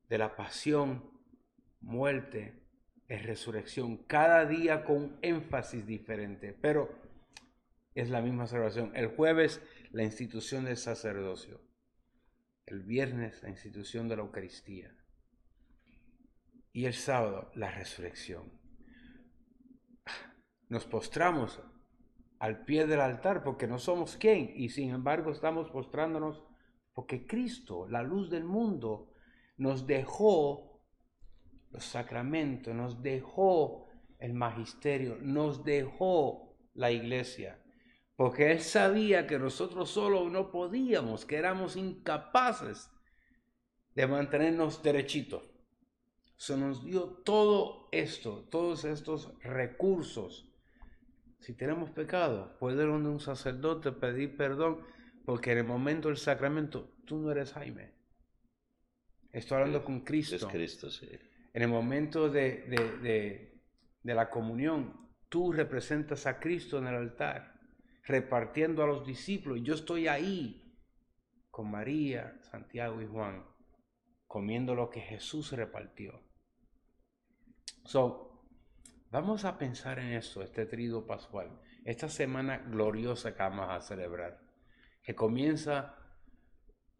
[0.09, 1.11] de la pasión,
[1.81, 2.67] muerte
[3.15, 3.97] resurrección.
[3.97, 6.89] Cada día con énfasis diferente, pero
[7.95, 8.91] es la misma celebración.
[8.95, 11.61] El jueves, la institución del sacerdocio.
[12.65, 14.93] El viernes, la institución de la Eucaristía.
[16.73, 18.51] Y el sábado, la resurrección.
[20.67, 21.61] Nos postramos
[22.39, 26.43] al pie del altar porque no somos quién y sin embargo estamos postrándonos
[26.93, 29.13] porque Cristo, la luz del mundo,
[29.57, 30.81] nos dejó
[31.71, 33.87] los sacramentos, nos dejó
[34.19, 37.61] el magisterio, nos dejó la iglesia,
[38.15, 42.89] porque Él sabía que nosotros solo no podíamos, que éramos incapaces
[43.95, 45.43] de mantenernos derechitos.
[46.35, 50.47] Se nos dio todo esto, todos estos recursos
[51.39, 54.81] si tenemos pecado, puede ir donde un sacerdote pedir perdón,
[55.25, 57.96] porque en el momento del sacramento tú no eres Jaime.
[59.37, 60.35] Estoy hablando con Cristo.
[60.35, 61.09] Es Cristo, sí.
[61.53, 63.61] En el momento de, de, de,
[64.03, 67.59] de la comunión, tú representas a Cristo en el altar,
[68.03, 69.59] repartiendo a los discípulos.
[69.63, 70.77] Yo estoy ahí
[71.49, 73.45] con María, Santiago y Juan,
[74.25, 76.21] comiendo lo que Jesús repartió.
[77.83, 78.27] So,
[79.09, 84.41] Vamos a pensar en eso, este trido pascual, esta semana gloriosa que vamos a celebrar,
[85.01, 85.95] que comienza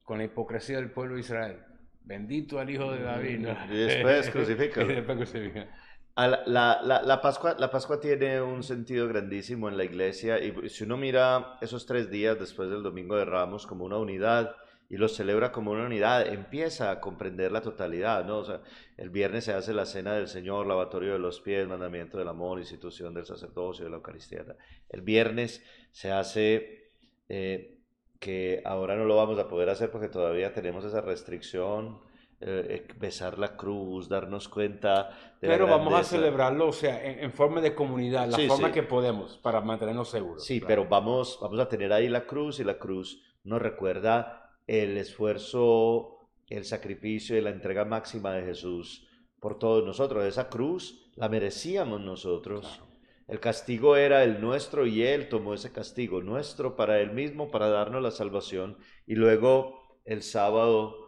[0.04, 1.66] con la hipocresía del pueblo de Israel.
[2.08, 3.40] Bendito al Hijo de David.
[3.40, 3.74] ¿no?
[3.74, 4.92] Y después crucifícalo.
[4.92, 5.68] Y después
[6.16, 10.84] la, la, la Pascua, la Pascua tiene un sentido grandísimo en la iglesia y si
[10.84, 14.56] uno mira esos tres días después del Domingo de Ramos como una unidad
[14.90, 18.38] y los celebra como una unidad, empieza a comprender la totalidad, ¿no?
[18.38, 18.62] O sea,
[18.96, 22.58] el viernes se hace la cena del Señor, lavatorio de los pies, mandamiento del amor,
[22.60, 24.46] institución del sacerdocio, de la Eucaristía.
[24.90, 26.92] El viernes se hace,
[27.28, 27.77] eh,
[28.20, 32.00] que ahora no lo vamos a poder hacer porque todavía tenemos esa restricción,
[32.40, 35.10] eh, besar la cruz, darnos cuenta
[35.42, 38.48] de la Pero vamos a celebrarlo, o sea, en, en forma de comunidad, la Sí,
[38.48, 38.74] forma sí.
[38.74, 40.44] que podemos para mantenernos seguros.
[40.46, 40.68] Sí, claro.
[40.84, 46.30] pero vamos, vamos a tener ahí la cruz y la cruz nos recuerda el esfuerzo,
[46.48, 49.08] el sacrificio y la entrega máxima de Jesús
[49.40, 50.24] por todos nosotros.
[50.26, 52.68] Esa cruz la merecíamos nosotros.
[52.68, 52.87] Claro.
[53.28, 57.68] El castigo era el nuestro y Él tomó ese castigo nuestro para Él mismo, para
[57.68, 58.78] darnos la salvación.
[59.06, 61.08] Y luego el sábado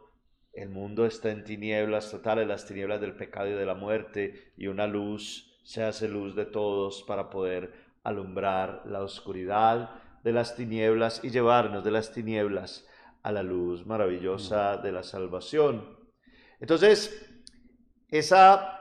[0.54, 4.68] el mundo está en tinieblas totales, las tinieblas del pecado y de la muerte, y
[4.68, 9.92] una luz se hace luz de todos para poder alumbrar la oscuridad
[10.24, 12.86] de las tinieblas y llevarnos de las tinieblas
[13.24, 15.98] a la luz maravillosa de la salvación.
[16.60, 17.26] Entonces,
[18.10, 18.79] esa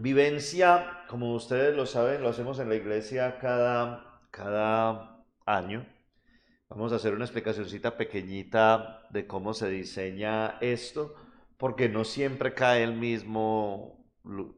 [0.00, 5.86] Vivencia, como ustedes lo saben, lo hacemos en la iglesia cada, cada año.
[6.70, 11.14] Vamos a hacer una explicacióncita pequeñita de cómo se diseña esto,
[11.58, 14.06] porque no siempre cae el mismo,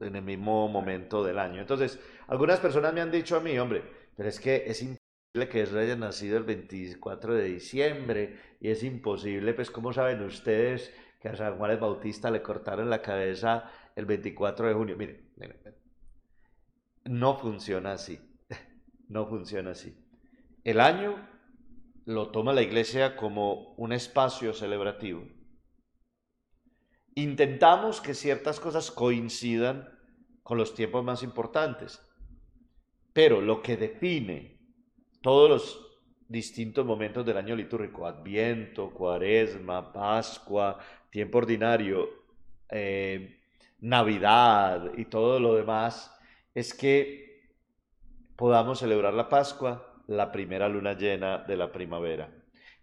[0.01, 1.61] en el mismo momento del año.
[1.61, 3.83] Entonces, algunas personas me han dicho a mí, hombre,
[4.17, 8.85] pero es que es imposible que Israel haya nacido el 24 de diciembre y es
[8.85, 14.07] imposible, pues, ¿cómo saben ustedes que a San Juan Bautista le cortaron la cabeza el
[14.07, 14.97] 24 de junio?
[14.97, 15.59] Miren, miren,
[17.05, 18.21] no funciona así,
[19.09, 19.97] no funciona así.
[20.65, 21.17] El año
[22.05, 25.25] lo toma la iglesia como un espacio celebrativo.
[27.15, 29.89] Intentamos que ciertas cosas coincidan
[30.43, 32.01] con los tiempos más importantes,
[33.13, 34.59] pero lo que define
[35.21, 35.93] todos los
[36.29, 40.79] distintos momentos del año litúrgico, Adviento, Cuaresma, Pascua,
[41.11, 42.09] tiempo ordinario,
[42.71, 43.42] eh,
[43.83, 46.17] Navidad y todo lo demás,
[46.55, 47.51] es que
[48.37, 52.31] podamos celebrar la Pascua la primera luna llena de la primavera.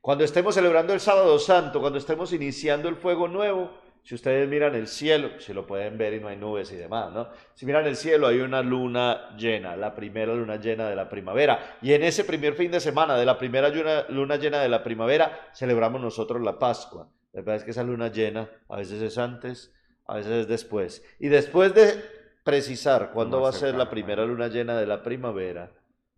[0.02, 3.72] Cuando estemos celebrando el sábado santo, cuando estemos iniciando el fuego nuevo,
[4.04, 7.12] si ustedes miran el cielo, si lo pueden ver y no hay nubes y demás,
[7.12, 7.30] ¿no?
[7.54, 11.78] Si miran el cielo hay una luna llena, la primera luna llena de la primavera.
[11.82, 14.84] Y en ese primer fin de semana de la primera luna, luna llena de la
[14.84, 17.10] primavera, celebramos nosotros la Pascua.
[17.34, 19.74] La verdad es que esa luna llena a veces es antes,
[20.10, 21.04] a veces es después.
[21.20, 22.02] Y después de
[22.44, 25.72] precisar cuándo va a ser la primera luna llena de la primavera,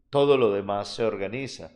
[0.10, 1.72] todo lo demás se organiza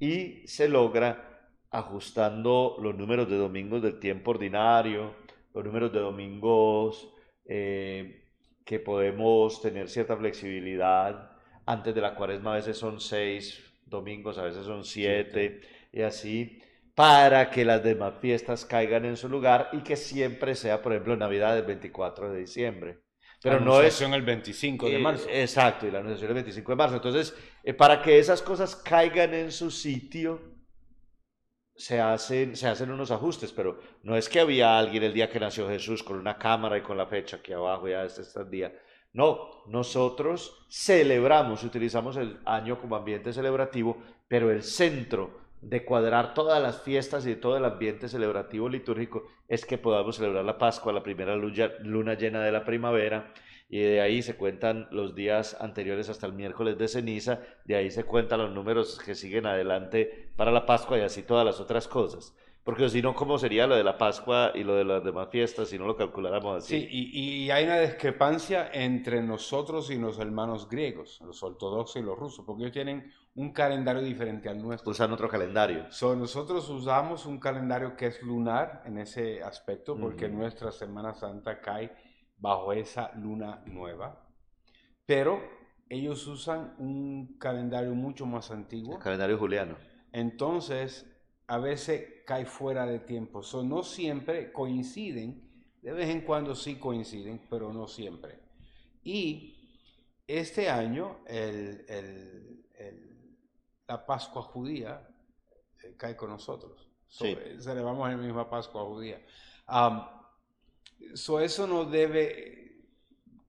[0.00, 5.14] y se logra ajustando los números de domingos del tiempo ordinario,
[5.54, 7.08] los números de domingos
[7.44, 8.24] eh,
[8.64, 11.30] que podemos tener cierta flexibilidad.
[11.64, 15.60] Antes de la cuaresma a veces son seis domingos, a veces son siete,
[15.92, 16.60] y así,
[16.94, 21.16] para que las demás fiestas caigan en su lugar y que siempre sea, por ejemplo,
[21.16, 23.02] Navidad el 24 de diciembre.
[23.42, 25.26] Pero la no es el 25 de marzo.
[25.28, 26.96] exacto, y la anunciación el 25 de marzo.
[26.96, 30.52] Entonces, eh, para que esas cosas caigan en su sitio,
[31.74, 35.40] se hacen, se hacen unos ajustes, pero no es que había alguien el día que
[35.40, 38.50] nació Jesús con una cámara y con la fecha aquí abajo, ya este es el
[38.50, 38.72] día.
[39.12, 46.60] No, nosotros celebramos, utilizamos el año como ambiente celebrativo, pero el centro de cuadrar todas
[46.60, 51.04] las fiestas y todo el ambiente celebrativo litúrgico es que podamos celebrar la Pascua, la
[51.04, 53.32] primera luna llena de la primavera,
[53.70, 57.90] y de ahí se cuentan los días anteriores hasta el miércoles de ceniza, de ahí
[57.90, 61.88] se cuentan los números que siguen adelante para la Pascua y así todas las otras
[61.88, 62.36] cosas.
[62.64, 65.68] Porque si no, ¿cómo sería lo de la Pascua y lo de las demás fiestas
[65.68, 66.78] si no lo calculáramos así?
[66.80, 72.04] Sí, y, y, hay una discrepancia entre nosotros y los hermanos griegos, los ortodoxos y
[72.04, 74.92] los rusos, porque ellos tienen un calendario diferente al nuestro.
[74.92, 75.90] Usan otro calendario.
[75.90, 81.60] So, nosotros usamos un calendario que es lunar en ese aspecto, porque nuestra Semana Santa
[81.60, 81.90] cae
[82.38, 84.24] bajo esa luna nueva.
[85.04, 85.40] Pero
[85.88, 88.94] ellos usan un calendario mucho más antiguo.
[88.96, 89.76] El calendario juliano.
[90.12, 91.08] Entonces,
[91.46, 93.42] a veces cae fuera de tiempo.
[93.42, 95.50] So, no siempre coinciden.
[95.80, 98.38] De vez en cuando sí coinciden, pero no siempre.
[99.02, 99.56] Y
[100.26, 103.12] este año, el, el, el
[103.88, 105.06] la Pascua judía
[105.82, 106.88] eh, cae con nosotros.
[107.08, 107.36] sí.
[107.60, 109.20] Celebramos la misma Pascua judía.
[111.40, 112.62] eso no debe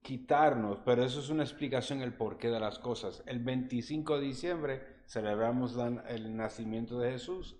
[0.02, 3.22] quitarnos, pero eso es una explicación el porqué de las cosas.
[3.26, 5.76] El 25 de diciembre celebramos
[6.08, 7.56] el nacimiento de Jesús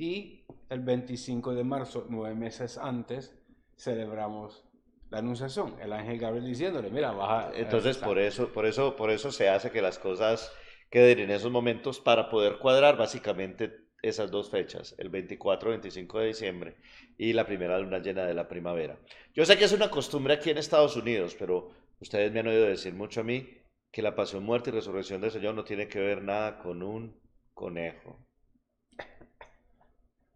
[0.00, 3.36] y el 25 de marzo, nueve meses antes,
[3.76, 4.64] celebramos
[5.10, 7.52] la anunciación, el ángel Gabriel diciéndole, mira, baja.
[7.54, 10.50] Entonces, por eso, por eso, por eso se hace que las cosas
[10.88, 16.76] queden en esos momentos para poder cuadrar básicamente esas dos fechas, el 24-25 de diciembre
[17.18, 18.98] y la primera luna llena de la primavera.
[19.34, 22.64] Yo sé que es una costumbre aquí en Estados Unidos, pero ustedes me han oído
[22.64, 23.46] decir mucho a mí
[23.92, 27.20] que la pasión, muerte y resurrección del Señor no tiene que ver nada con un
[27.52, 28.16] conejo.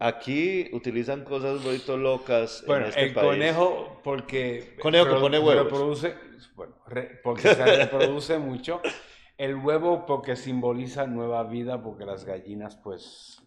[0.04, 2.62] Aquí utilizan cosas muy locas.
[2.66, 4.76] Bueno, este el conejo, porque.
[4.78, 5.64] Conejo que pone huevos.
[5.64, 6.14] Reproduce,
[6.54, 6.74] bueno,
[7.22, 8.82] porque se reproduce mucho.
[9.38, 13.42] El huevo porque simboliza nueva vida, porque las gallinas, pues,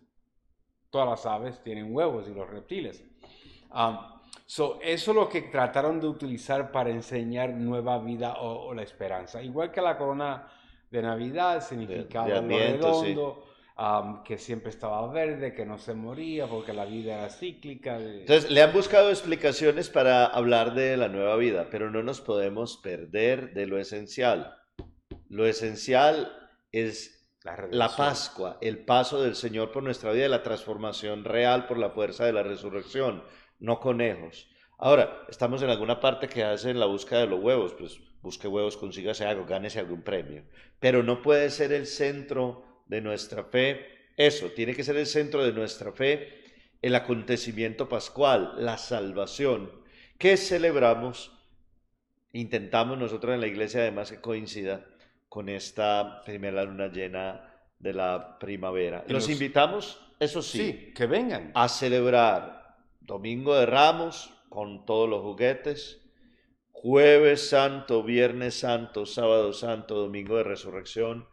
[0.90, 3.06] todas las aves tienen huevos y los reptiles.
[4.48, 9.44] so, eso es lo que trataron de utilizar para enseñar nueva vida o, la esperanza.
[9.44, 10.48] Igual que la corona
[10.90, 13.47] de Navidad significaba lo redondo,
[14.26, 18.00] que siempre estaba verde, que no se moría porque la vida era cíclica.
[18.00, 22.78] Entonces, le han buscado explicaciones para hablar de la nueva vida, pero no nos podemos
[22.78, 24.58] perder de lo esencial.
[25.30, 26.32] Lo esencial
[26.72, 27.30] es
[27.70, 32.26] la, Pascua, el paso del Señor por nuestra vida, la transformación real por la fuerza
[32.26, 33.24] de la resurrección,
[33.60, 34.50] no conejos.
[34.80, 38.76] Ahora, estamos en alguna parte que hacen la búsqueda de los huevos, pues busque huevos,
[38.76, 40.44] consígase algo, gánese algún premio.
[40.80, 43.86] Pero no puede ser el centro de nuestra fe.
[44.16, 46.44] Eso, tiene que ser el centro de nuestra fe,
[46.82, 49.72] el acontecimiento pascual, la salvación,
[50.18, 51.32] que celebramos,
[52.34, 54.86] intentamos nosotros en la iglesia además que coincida
[55.30, 59.04] con esta primera luna llena de la primavera.
[59.08, 61.52] Los, invitamos, eso sí, que vengan.
[61.54, 66.02] A celebrar Domingo de Ramos con todos los juguetes,
[66.72, 71.28] Jueves Santo, Viernes Santo, Sábado Santo, Domingo de Resurrección,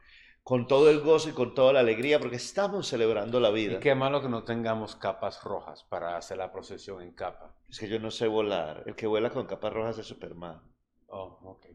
[0.45, 3.79] con todo el gozo y con toda la alegría, porque estamos celebrando la vida.
[3.79, 7.57] Y qué malo que no tengamos capas rojas para hacer la procesión en capa.
[7.69, 8.83] Es que yo no sé volar.
[8.85, 10.61] El que vuela con capas rojas es Superman.
[11.09, 11.67] Oh, ok.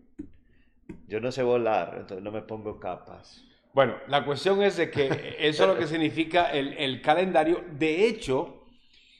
[1.07, 3.43] Yo no sé volar, entonces no me pongo capas.
[3.73, 5.07] Bueno, la cuestión es de que
[5.39, 7.63] eso es lo que significa el, el calendario.
[7.71, 8.67] De hecho,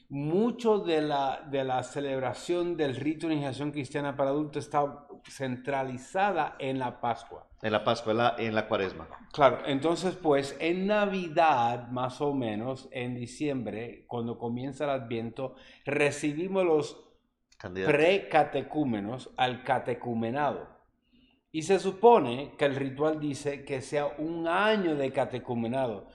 [0.10, 6.56] mucho de la, de la celebración del rito de iniciación cristiana para adultos está centralizada
[6.60, 7.48] en la Pascua.
[7.62, 9.08] En la Pascua, en la, en la cuaresma.
[9.34, 15.56] Claro, entonces pues en Navidad, más o menos, en diciembre, cuando comienza el Adviento,
[15.86, 17.04] recibimos los
[17.86, 20.68] precatecúmenos al catecumenado.
[21.52, 26.08] Y se supone que el ritual dice que sea un año de catecumenado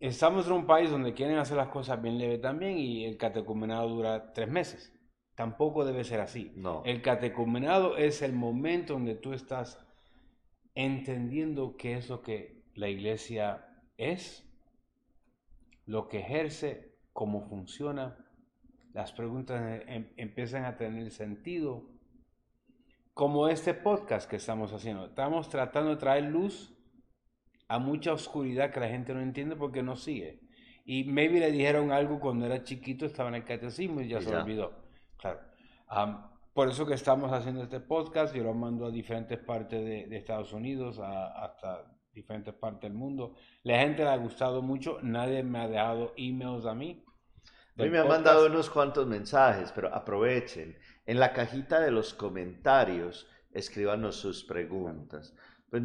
[0.00, 3.88] estamos en un país donde quieren hacer las cosas bien leve también y el catecumenado
[3.88, 4.92] dura tres meses.
[5.38, 6.50] Tampoco debe ser así.
[6.56, 6.82] No.
[6.84, 9.78] El catecumenado es el momento donde tú estás
[10.74, 13.64] entendiendo qué es lo que la iglesia
[13.96, 14.44] es,
[15.86, 18.16] lo que ejerce, cómo funciona.
[18.92, 21.88] Las preguntas em, empiezan a tener sentido.
[23.14, 25.06] Como este podcast que estamos haciendo.
[25.06, 26.76] Estamos tratando de traer luz
[27.68, 30.40] a mucha oscuridad que la gente no entiende porque no sigue.
[30.84, 34.34] Y maybe le dijeron algo cuando era chiquito, estaba en el catecismo y ya, se
[34.34, 34.87] olvidó.
[35.18, 35.40] Claro.
[36.52, 40.52] por eso que estamos haciendo este podcast, yo lo mando a diferentes partes de, Estados
[40.52, 43.34] Unidos, hasta diferentes partes del mundo.
[43.62, 47.04] La gente le ha gustado mucho, nadie me ha dejado emails a mí.
[47.78, 50.76] A mí me han mandado unos cuantos mensajes, pero aprovechen.
[51.06, 55.34] En la cajita de los comentarios, escríbanos sus preguntas.
[55.70, 55.82] Pues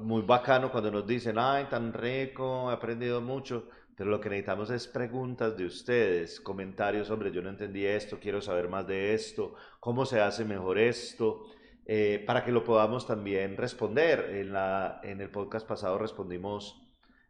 [0.00, 4.70] muy bacano cuando nos dicen, ay, tan rico, he aprendido mucho, pero lo que necesitamos
[4.70, 9.54] es preguntas de ustedes, comentarios, hombre, yo no entendí esto, quiero saber más de esto,
[9.80, 11.46] cómo se hace mejor esto,
[11.86, 14.30] eh, para que lo podamos también responder.
[14.34, 16.82] En, la, en el podcast pasado respondimos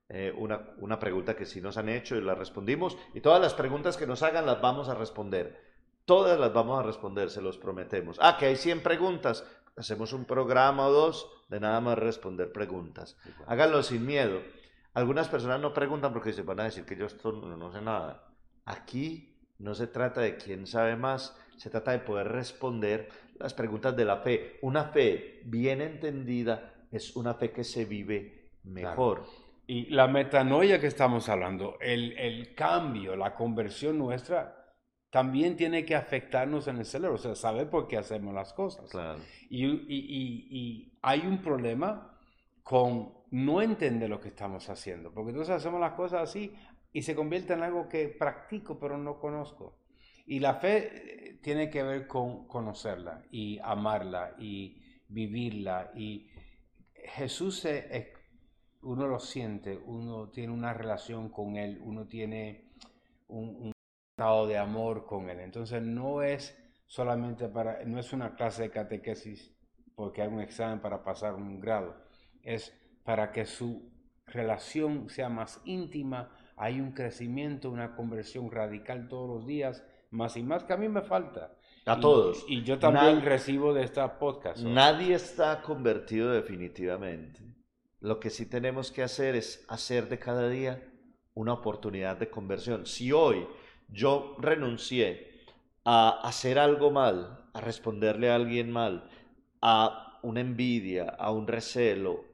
[0.09, 3.55] eh, una, una pregunta que sí nos han hecho y la respondimos, y todas las
[3.55, 5.75] preguntas que nos hagan las vamos a responder.
[6.07, 8.19] Todas las vamos a responder, se los prometemos.
[8.21, 9.45] Ah, que hay 100 preguntas
[9.77, 13.17] hacemos un programa o dos de nada más responder preguntas.
[13.47, 14.41] Háganlo sin miedo.
[14.95, 18.29] Algunas personas no preguntan porque se van a decir que yo esto no, sé nada.
[18.65, 23.97] Aquí no se trata de quién sabe más, se trata de poder responder las preguntas
[23.97, 24.59] de la fe.
[24.63, 29.25] Una fe bien entendida es una fe que se vive mejor.
[29.67, 34.65] Y la metanoia que estamos hablando, el, el cambio, la conversión nuestra,
[35.15, 38.91] también tiene que afectarnos en el cerebro, o sea, saber por qué hacemos las cosas.
[39.49, 42.19] Y, y, hay un problema
[42.65, 46.55] con no entender lo que estamos haciendo, porque entonces hacemos las cosas así
[46.93, 49.77] y se convierte en algo que practico pero no conozco.
[50.25, 55.91] Y la fe eh, tiene que ver con conocerla y amarla y vivirla.
[55.97, 56.31] Y
[56.95, 57.67] Jesús,
[58.83, 62.71] uno lo siente, uno tiene una relación con Él, uno tiene
[63.27, 63.73] un
[64.13, 65.41] estado de amor con Él.
[65.41, 66.57] Entonces no es
[66.87, 69.53] solamente para, no es una clase de catequesis
[69.97, 71.97] porque hay un examen para pasar un grado,
[72.43, 72.73] es
[73.05, 73.91] para que su
[74.27, 80.43] relación sea más íntima, hay un crecimiento, una conversión radical todos los días, más y
[80.43, 81.57] más que a mí me falta.
[81.87, 82.45] A todos.
[82.49, 84.63] Y yo también recibo de esta podcast.
[84.63, 87.41] Nadie está convertido definitivamente.
[88.01, 90.83] Lo que sí tenemos que hacer es hacer de cada día
[91.35, 92.87] una oportunidad de conversión.
[92.87, 93.47] Si hoy
[93.89, 95.45] yo renuncié
[95.85, 99.11] a hacer algo mal, a responderle a alguien mal,
[99.61, 102.25] a una envidia, a un recelo,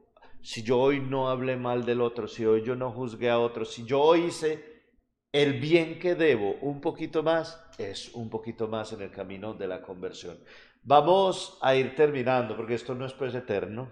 [0.42, 3.64] si yo hoy no hablé mal del otro, si hoy yo no juzgué a otro,
[3.64, 4.70] si yo hice
[5.32, 9.68] el bien que debo un poquito más, es un poquito más en el camino de
[9.68, 10.38] la conversión.
[10.82, 13.90] Vamos a ir terminando, porque esto no es pues eterno,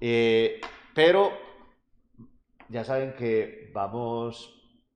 [0.00, 0.60] eh,
[0.94, 1.30] pero
[2.68, 4.52] ya saben que vamos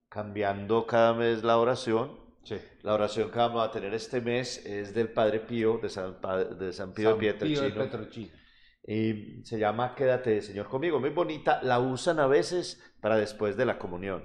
[0.09, 2.19] cambiando cada mes la oración.
[2.43, 2.57] Sí.
[2.83, 6.17] La oración que vamos a tener este mes es del Padre Pío, de San,
[6.59, 8.40] de San Pío, de Pietrelcino.
[8.85, 11.01] Se llama Quédate, Señor, conmigo.
[11.01, 11.63] Muy bonita.
[11.63, 14.25] La usan a veces para después de la comunión.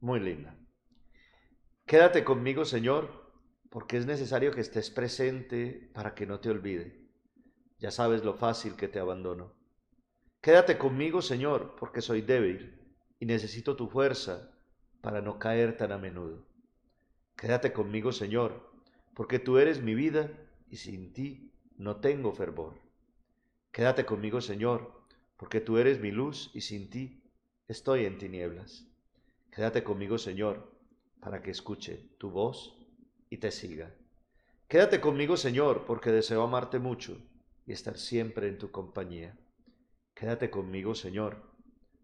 [0.00, 0.56] Muy linda.
[1.86, 3.32] Quédate conmigo, Señor,
[3.70, 7.06] porque es necesario que estés presente para que no te olvide.
[7.78, 9.54] Ya sabes lo fácil que te abandono.
[10.40, 12.80] Quédate conmigo, Señor, porque soy débil
[13.18, 14.50] y necesito tu fuerza
[15.00, 16.46] para no caer tan a menudo.
[17.36, 18.72] Quédate conmigo, Señor,
[19.14, 20.30] porque tú eres mi vida
[20.68, 22.85] y sin ti no tengo fervor.
[23.76, 24.90] Quédate conmigo, Señor,
[25.36, 27.22] porque tú eres mi luz y sin ti
[27.68, 28.86] estoy en tinieblas.
[29.52, 30.72] Quédate conmigo, Señor,
[31.20, 32.74] para que escuche tu voz
[33.28, 33.94] y te siga.
[34.66, 37.18] Quédate conmigo, Señor, porque deseo amarte mucho
[37.66, 39.38] y estar siempre en tu compañía.
[40.14, 41.42] Quédate conmigo, Señor,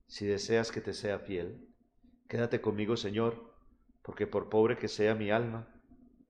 [0.07, 1.75] si deseas que te sea fiel.
[2.29, 3.51] Quédate conmigo, Señor,
[4.03, 5.75] porque por pobre que sea mi alma,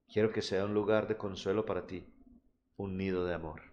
[0.07, 2.07] quiero que sea un lugar de consuelo para ti,
[2.76, 3.72] un nido de amor.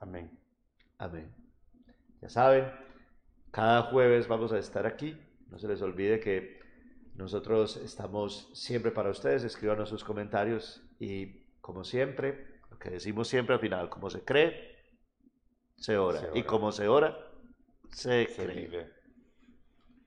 [0.00, 0.30] Amén.
[0.98, 1.32] Amén.
[2.20, 2.70] Ya saben,
[3.50, 5.16] cada jueves vamos a estar aquí.
[5.48, 6.58] No se les olvide que
[7.14, 13.54] nosotros estamos siempre para ustedes, escríbanos sus comentarios y como siempre, lo que decimos siempre
[13.54, 14.76] al final, como se cree,
[15.76, 16.30] se ora.
[16.34, 17.16] Y como se ora,
[17.90, 18.90] se, cree.